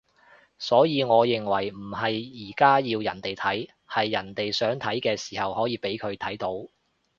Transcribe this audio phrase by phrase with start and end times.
[0.57, 6.71] 所以我認為唔係而家要人哋睇，係人哋想睇嘅時候可以畀佢睇到